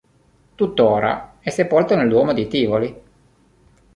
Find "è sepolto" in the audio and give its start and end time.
1.41-1.95